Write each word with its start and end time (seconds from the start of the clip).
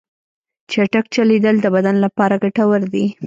چټک 0.71 1.05
چلیدل 1.15 1.55
د 1.61 1.65
بدن 1.75 1.95
لپاره 2.05 2.35
ګټور 2.43 2.81
دي. 2.93 3.05